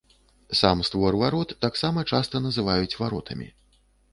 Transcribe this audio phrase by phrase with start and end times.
[0.59, 3.47] Сам створ варот таксама часта называюць варотамі.